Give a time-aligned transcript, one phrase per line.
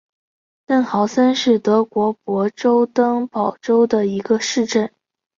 [0.65, 4.89] 嫩豪森是德国勃兰登堡州的一个市镇。